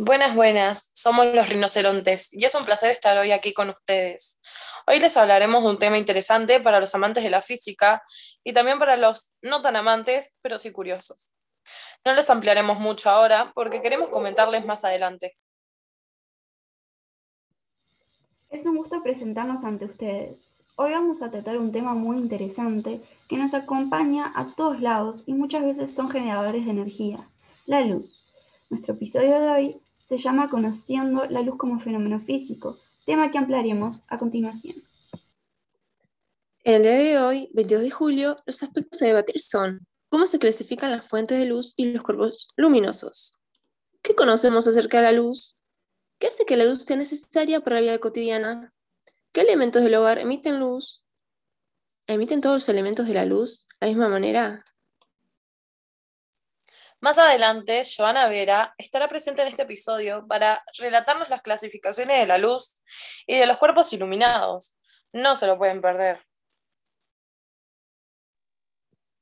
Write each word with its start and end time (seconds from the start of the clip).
Buenas, 0.00 0.36
buenas, 0.36 0.92
somos 0.94 1.26
los 1.34 1.48
rinocerontes 1.48 2.32
y 2.32 2.44
es 2.44 2.54
un 2.54 2.64
placer 2.64 2.92
estar 2.92 3.18
hoy 3.18 3.32
aquí 3.32 3.52
con 3.52 3.70
ustedes. 3.70 4.40
Hoy 4.86 5.00
les 5.00 5.16
hablaremos 5.16 5.64
de 5.64 5.70
un 5.70 5.78
tema 5.78 5.98
interesante 5.98 6.60
para 6.60 6.78
los 6.78 6.94
amantes 6.94 7.24
de 7.24 7.30
la 7.30 7.42
física 7.42 8.00
y 8.44 8.52
también 8.52 8.78
para 8.78 8.96
los 8.96 9.32
no 9.42 9.60
tan 9.60 9.74
amantes, 9.74 10.36
pero 10.40 10.60
sí 10.60 10.70
curiosos. 10.70 11.32
No 12.04 12.14
les 12.14 12.30
ampliaremos 12.30 12.78
mucho 12.78 13.10
ahora 13.10 13.50
porque 13.56 13.82
queremos 13.82 14.08
comentarles 14.10 14.64
más 14.64 14.84
adelante. 14.84 15.36
Es 18.50 18.64
un 18.66 18.76
gusto 18.76 19.02
presentarnos 19.02 19.64
ante 19.64 19.86
ustedes. 19.86 20.38
Hoy 20.76 20.92
vamos 20.92 21.22
a 21.22 21.30
tratar 21.32 21.58
un 21.58 21.72
tema 21.72 21.94
muy 21.94 22.18
interesante 22.18 23.02
que 23.28 23.36
nos 23.36 23.52
acompaña 23.52 24.32
a 24.36 24.54
todos 24.54 24.80
lados 24.80 25.24
y 25.26 25.32
muchas 25.32 25.64
veces 25.64 25.92
son 25.92 26.08
generadores 26.08 26.66
de 26.66 26.70
energía, 26.70 27.28
la 27.66 27.80
luz. 27.80 28.14
Nuestro 28.70 28.94
episodio 28.94 29.40
de 29.40 29.48
hoy 29.48 29.82
se 30.08 30.18
llama 30.18 30.48
Conociendo 30.48 31.26
la 31.26 31.42
luz 31.42 31.56
como 31.58 31.80
fenómeno 31.80 32.20
físico, 32.20 32.78
tema 33.04 33.30
que 33.30 33.38
ampliaremos 33.38 34.02
a 34.08 34.18
continuación. 34.18 34.76
En 36.64 36.74
el 36.74 36.82
día 36.82 36.92
de 36.92 37.18
hoy, 37.18 37.50
22 37.54 37.82
de 37.82 37.90
julio, 37.90 38.36
los 38.46 38.62
aspectos 38.62 39.00
a 39.02 39.06
debatir 39.06 39.40
son 39.40 39.86
cómo 40.08 40.26
se 40.26 40.38
clasifican 40.38 40.90
las 40.90 41.06
fuentes 41.06 41.38
de 41.38 41.46
luz 41.46 41.74
y 41.76 41.92
los 41.92 42.02
cuerpos 42.02 42.48
luminosos. 42.56 43.38
¿Qué 44.02 44.14
conocemos 44.14 44.66
acerca 44.66 44.98
de 44.98 45.04
la 45.04 45.12
luz? 45.12 45.56
¿Qué 46.18 46.28
hace 46.28 46.44
que 46.44 46.56
la 46.56 46.64
luz 46.64 46.84
sea 46.84 46.96
necesaria 46.96 47.60
para 47.60 47.76
la 47.76 47.82
vida 47.82 47.98
cotidiana? 47.98 48.72
¿Qué 49.32 49.42
elementos 49.42 49.82
del 49.82 49.94
hogar 49.94 50.18
emiten 50.18 50.58
luz? 50.58 51.02
¿Emiten 52.06 52.40
todos 52.40 52.56
los 52.56 52.68
elementos 52.68 53.06
de 53.06 53.14
la 53.14 53.24
luz 53.24 53.66
de 53.80 53.86
la 53.86 53.88
misma 53.88 54.08
manera? 54.08 54.64
Más 57.00 57.16
adelante, 57.16 57.84
Joana 57.84 58.28
Vera 58.28 58.74
estará 58.76 59.08
presente 59.08 59.42
en 59.42 59.48
este 59.48 59.62
episodio 59.62 60.26
para 60.26 60.64
relatarnos 60.78 61.28
las 61.28 61.42
clasificaciones 61.42 62.18
de 62.18 62.26
la 62.26 62.38
luz 62.38 62.74
y 63.26 63.36
de 63.36 63.46
los 63.46 63.58
cuerpos 63.58 63.92
iluminados. 63.92 64.76
No 65.12 65.36
se 65.36 65.46
lo 65.46 65.58
pueden 65.58 65.80
perder. 65.80 66.26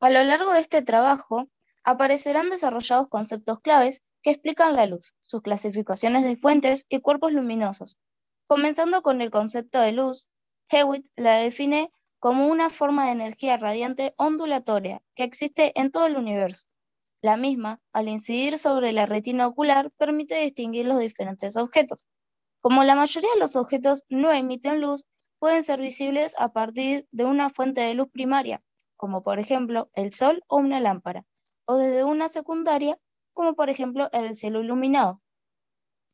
A 0.00 0.10
lo 0.10 0.24
largo 0.24 0.52
de 0.52 0.60
este 0.60 0.82
trabajo, 0.82 1.48
aparecerán 1.84 2.48
desarrollados 2.48 3.08
conceptos 3.08 3.60
claves 3.60 4.02
que 4.22 4.30
explican 4.30 4.74
la 4.74 4.86
luz, 4.86 5.14
sus 5.22 5.40
clasificaciones 5.40 6.24
de 6.24 6.36
fuentes 6.36 6.86
y 6.88 7.00
cuerpos 7.00 7.32
luminosos. 7.32 7.98
Comenzando 8.48 9.02
con 9.02 9.20
el 9.20 9.30
concepto 9.30 9.80
de 9.80 9.92
luz, 9.92 10.28
Hewitt 10.70 11.06
la 11.14 11.36
define 11.36 11.92
como 12.18 12.48
una 12.48 12.68
forma 12.68 13.06
de 13.06 13.12
energía 13.12 13.56
radiante 13.56 14.12
ondulatoria 14.16 15.02
que 15.14 15.22
existe 15.22 15.72
en 15.78 15.92
todo 15.92 16.06
el 16.06 16.16
universo. 16.16 16.69
La 17.22 17.36
misma, 17.36 17.82
al 17.92 18.08
incidir 18.08 18.56
sobre 18.56 18.92
la 18.92 19.04
retina 19.04 19.46
ocular, 19.46 19.90
permite 19.98 20.36
distinguir 20.36 20.86
los 20.86 20.98
diferentes 20.98 21.58
objetos. 21.58 22.06
Como 22.62 22.82
la 22.82 22.94
mayoría 22.94 23.28
de 23.34 23.40
los 23.40 23.56
objetos 23.56 24.04
no 24.08 24.32
emiten 24.32 24.80
luz, 24.80 25.04
pueden 25.38 25.62
ser 25.62 25.80
visibles 25.80 26.34
a 26.38 26.52
partir 26.52 27.06
de 27.10 27.24
una 27.24 27.50
fuente 27.50 27.82
de 27.82 27.94
luz 27.94 28.08
primaria, 28.10 28.62
como 28.96 29.22
por 29.22 29.38
ejemplo 29.38 29.90
el 29.94 30.14
sol 30.14 30.42
o 30.46 30.56
una 30.56 30.80
lámpara, 30.80 31.26
o 31.66 31.76
desde 31.76 32.04
una 32.04 32.28
secundaria, 32.28 32.98
como 33.34 33.54
por 33.54 33.68
ejemplo 33.68 34.08
el 34.12 34.34
cielo 34.34 34.62
iluminado. 34.62 35.20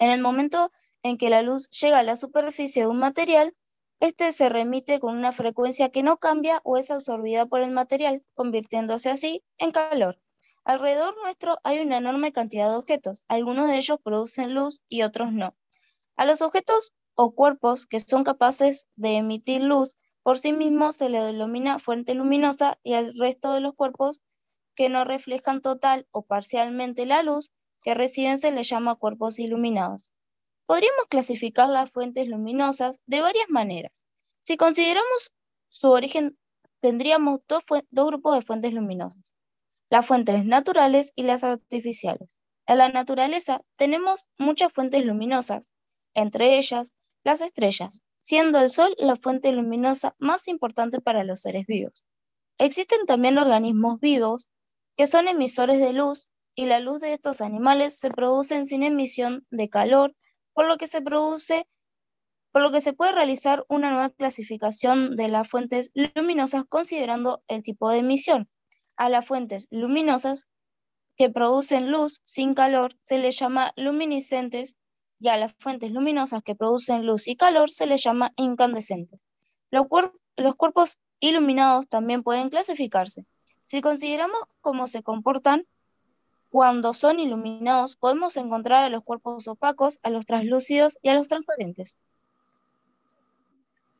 En 0.00 0.10
el 0.10 0.20
momento 0.20 0.72
en 1.04 1.16
que 1.16 1.30
la 1.30 1.42
luz 1.42 1.70
llega 1.70 2.00
a 2.00 2.04
la 2.04 2.16
superficie 2.16 2.82
de 2.82 2.88
un 2.88 2.98
material, 2.98 3.54
este 4.00 4.32
se 4.32 4.48
remite 4.48 4.98
con 4.98 5.16
una 5.16 5.30
frecuencia 5.30 5.90
que 5.90 6.02
no 6.02 6.18
cambia 6.18 6.60
o 6.64 6.76
es 6.76 6.90
absorbida 6.90 7.46
por 7.46 7.60
el 7.60 7.70
material, 7.70 8.24
convirtiéndose 8.34 9.10
así 9.10 9.44
en 9.58 9.70
calor. 9.70 10.20
Alrededor 10.68 11.16
nuestro 11.22 11.58
hay 11.64 11.78
una 11.78 11.96
enorme 11.96 12.30
cantidad 12.30 12.68
de 12.68 12.76
objetos. 12.76 13.24
Algunos 13.26 13.68
de 13.68 13.78
ellos 13.78 14.00
producen 14.04 14.52
luz 14.52 14.82
y 14.86 15.00
otros 15.00 15.32
no. 15.32 15.56
A 16.14 16.26
los 16.26 16.42
objetos 16.42 16.94
o 17.14 17.34
cuerpos 17.34 17.86
que 17.86 17.98
son 18.00 18.22
capaces 18.22 18.86
de 18.94 19.16
emitir 19.16 19.62
luz 19.62 19.96
por 20.22 20.38
sí 20.38 20.52
mismos 20.52 20.96
se 20.96 21.08
le 21.08 21.20
denomina 21.20 21.78
fuente 21.78 22.12
luminosa 22.12 22.78
y 22.82 22.92
al 22.92 23.14
resto 23.18 23.54
de 23.54 23.60
los 23.60 23.76
cuerpos 23.76 24.20
que 24.74 24.90
no 24.90 25.06
reflejan 25.06 25.62
total 25.62 26.06
o 26.10 26.26
parcialmente 26.26 27.06
la 27.06 27.22
luz 27.22 27.50
que 27.80 27.94
reciben 27.94 28.36
se 28.36 28.50
les 28.50 28.68
llama 28.68 28.96
cuerpos 28.96 29.38
iluminados. 29.38 30.12
Podríamos 30.66 31.06
clasificar 31.08 31.70
las 31.70 31.90
fuentes 31.92 32.28
luminosas 32.28 33.00
de 33.06 33.22
varias 33.22 33.48
maneras. 33.48 34.02
Si 34.42 34.58
consideramos 34.58 35.32
su 35.70 35.88
origen, 35.88 36.36
tendríamos 36.80 37.40
dos, 37.48 37.64
dos 37.88 38.06
grupos 38.06 38.34
de 38.34 38.42
fuentes 38.42 38.74
luminosas 38.74 39.32
las 39.90 40.06
fuentes 40.06 40.44
naturales 40.44 41.12
y 41.16 41.22
las 41.22 41.44
artificiales. 41.44 42.36
En 42.66 42.78
la 42.78 42.88
naturaleza 42.90 43.62
tenemos 43.76 44.28
muchas 44.38 44.72
fuentes 44.72 45.04
luminosas, 45.04 45.70
entre 46.14 46.58
ellas 46.58 46.92
las 47.24 47.40
estrellas, 47.40 48.02
siendo 48.20 48.60
el 48.60 48.70
Sol 48.70 48.94
la 48.98 49.16
fuente 49.16 49.52
luminosa 49.52 50.14
más 50.18 50.48
importante 50.48 51.00
para 51.00 51.24
los 51.24 51.40
seres 51.40 51.66
vivos. 51.66 52.04
Existen 52.58 53.06
también 53.06 53.38
organismos 53.38 54.00
vivos 54.00 54.50
que 54.96 55.06
son 55.06 55.28
emisores 55.28 55.78
de 55.80 55.92
luz 55.92 56.28
y 56.54 56.66
la 56.66 56.80
luz 56.80 57.00
de 57.00 57.12
estos 57.14 57.40
animales 57.40 57.98
se 57.98 58.10
produce 58.10 58.64
sin 58.64 58.82
emisión 58.82 59.46
de 59.50 59.70
calor, 59.70 60.14
por 60.52 60.66
lo 60.66 60.76
que 60.76 60.88
se 60.88 61.00
puede 62.92 63.12
realizar 63.12 63.64
una 63.68 63.90
nueva 63.90 64.10
clasificación 64.10 65.14
de 65.14 65.28
las 65.28 65.48
fuentes 65.48 65.92
luminosas 65.94 66.64
considerando 66.68 67.44
el 67.46 67.62
tipo 67.62 67.88
de 67.90 67.98
emisión, 67.98 68.50
a 68.98 69.08
las 69.08 69.24
fuentes 69.24 69.68
luminosas 69.70 70.48
que 71.16 71.30
producen 71.30 71.90
luz 71.90 72.20
sin 72.24 72.54
calor 72.54 72.94
se 73.00 73.18
les 73.18 73.38
llama 73.38 73.72
luminiscentes 73.76 74.76
y 75.20 75.28
a 75.28 75.36
las 75.36 75.54
fuentes 75.58 75.90
luminosas 75.90 76.42
que 76.42 76.54
producen 76.54 77.06
luz 77.06 77.26
y 77.28 77.36
calor 77.36 77.70
se 77.70 77.86
les 77.86 78.02
llama 78.02 78.32
incandescentes. 78.36 79.20
Los, 79.70 79.86
los 80.36 80.54
cuerpos 80.56 80.98
iluminados 81.20 81.88
también 81.88 82.22
pueden 82.22 82.50
clasificarse. 82.50 83.24
Si 83.62 83.80
consideramos 83.80 84.40
cómo 84.60 84.86
se 84.86 85.02
comportan 85.02 85.66
cuando 86.50 86.92
son 86.92 87.20
iluminados, 87.20 87.96
podemos 87.96 88.36
encontrar 88.36 88.84
a 88.84 88.88
los 88.88 89.04
cuerpos 89.04 89.48
opacos, 89.48 90.00
a 90.02 90.10
los 90.10 90.24
translúcidos 90.24 90.98
y 91.02 91.10
a 91.10 91.14
los 91.14 91.28
transparentes. 91.28 91.98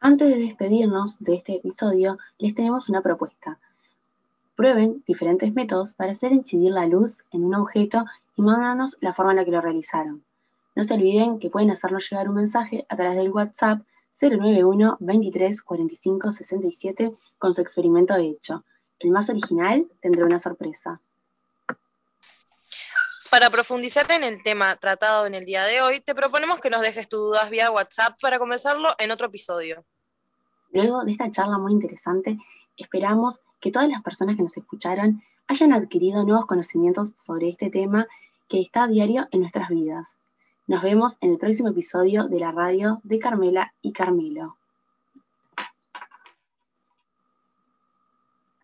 Antes 0.00 0.30
de 0.30 0.40
despedirnos 0.40 1.18
de 1.18 1.34
este 1.34 1.56
episodio, 1.56 2.18
les 2.38 2.54
tenemos 2.54 2.88
una 2.88 3.02
propuesta. 3.02 3.58
Prueben 4.60 5.02
diferentes 5.06 5.54
métodos 5.54 5.94
para 5.94 6.12
hacer 6.12 6.32
incidir 6.32 6.72
la 6.72 6.84
luz 6.84 7.22
en 7.32 7.44
un 7.44 7.54
objeto 7.54 8.04
y 8.36 8.42
mándanos 8.42 8.98
la 9.00 9.14
forma 9.14 9.32
en 9.32 9.38
la 9.38 9.44
que 9.46 9.52
lo 9.52 9.62
realizaron. 9.62 10.22
No 10.74 10.84
se 10.84 10.92
olviden 10.92 11.38
que 11.38 11.48
pueden 11.48 11.70
hacernos 11.70 12.10
llegar 12.10 12.28
un 12.28 12.34
mensaje 12.34 12.84
a 12.90 12.94
través 12.94 13.16
del 13.16 13.30
WhatsApp 13.30 13.80
091 14.20 14.98
23 15.00 15.62
45 15.62 16.30
67 16.30 17.14
con 17.38 17.54
su 17.54 17.62
experimento 17.62 18.14
hecho. 18.16 18.62
El 18.98 19.12
más 19.12 19.30
original 19.30 19.86
tendrá 20.02 20.26
una 20.26 20.38
sorpresa. 20.38 21.00
Para 23.30 23.48
profundizar 23.48 24.12
en 24.12 24.24
el 24.24 24.42
tema 24.42 24.76
tratado 24.76 25.26
en 25.26 25.34
el 25.34 25.46
día 25.46 25.64
de 25.64 25.80
hoy, 25.80 26.00
te 26.00 26.14
proponemos 26.14 26.60
que 26.60 26.68
nos 26.68 26.82
dejes 26.82 27.08
tus 27.08 27.20
dudas 27.20 27.48
vía 27.48 27.70
WhatsApp 27.70 28.20
para 28.20 28.38
conversarlo 28.38 28.90
en 28.98 29.10
otro 29.10 29.28
episodio. 29.28 29.86
Luego 30.70 31.02
de 31.02 31.12
esta 31.12 31.30
charla 31.30 31.56
muy 31.56 31.72
interesante, 31.72 32.36
esperamos 32.76 33.40
que 33.60 33.70
todas 33.70 33.88
las 33.88 34.02
personas 34.02 34.36
que 34.36 34.42
nos 34.42 34.56
escucharon 34.56 35.22
hayan 35.48 35.72
adquirido 35.72 36.24
nuevos 36.24 36.46
conocimientos 36.46 37.12
sobre 37.14 37.48
este 37.48 37.70
tema 37.70 38.06
que 38.48 38.60
está 38.60 38.84
a 38.84 38.88
diario 38.88 39.28
en 39.30 39.40
nuestras 39.40 39.68
vidas. 39.68 40.16
Nos 40.66 40.82
vemos 40.82 41.16
en 41.20 41.32
el 41.32 41.38
próximo 41.38 41.70
episodio 41.70 42.28
de 42.28 42.38
la 42.38 42.52
radio 42.52 43.00
de 43.02 43.18
Carmela 43.18 43.74
y 43.82 43.92
Carmelo. 43.92 44.59